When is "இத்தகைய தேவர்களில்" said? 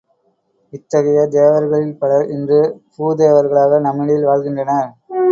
0.73-1.97